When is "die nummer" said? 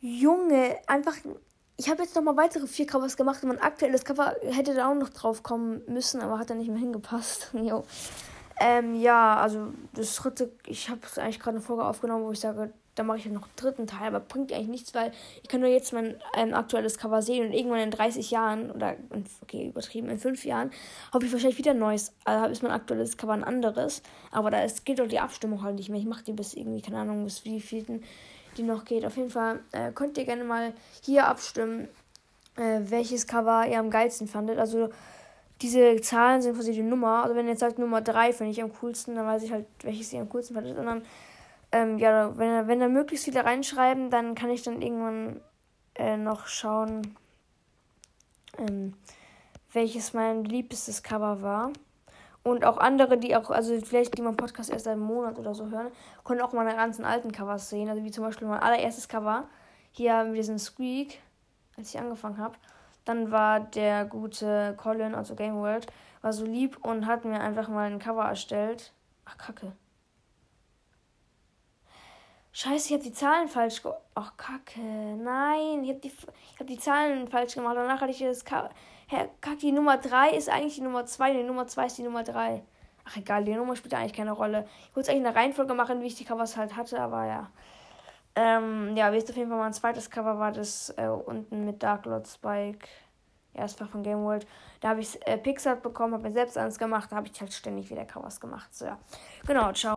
36.72-37.22, 79.56-79.96, 80.74-81.06, 81.32-81.66, 81.96-82.22, 83.44-83.76